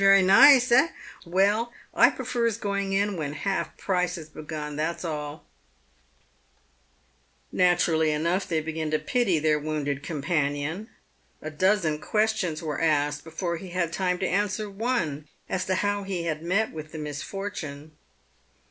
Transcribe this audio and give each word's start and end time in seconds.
Very 0.01 0.23
nice, 0.23 0.71
eh? 0.71 0.87
Well, 1.27 1.71
I 1.93 2.09
prefers 2.09 2.57
going 2.57 2.91
in 2.91 3.17
when 3.17 3.33
half 3.33 3.77
price 3.77 4.17
is 4.17 4.29
begun— 4.29 4.75
that's 4.75 5.05
all!" 5.05 5.45
Naturally 7.51 8.09
enough, 8.09 8.47
they 8.47 8.61
began 8.61 8.89
to 8.89 8.97
pity 8.97 9.37
their 9.37 9.59
wounded 9.59 10.01
companion. 10.01 10.89
A 11.39 11.51
dozen 11.51 11.99
questions 11.99 12.63
were 12.63 12.81
asked 12.81 13.23
before 13.23 13.57
he 13.57 13.69
had 13.69 13.93
time 13.93 14.17
to 14.17 14.27
answer 14.27 14.67
one, 14.67 15.27
as 15.47 15.65
to 15.65 15.75
how 15.75 16.01
he 16.01 16.23
had 16.23 16.41
met 16.41 16.71
with 16.73 16.93
the 16.93 16.97
misfortune. 16.97 17.91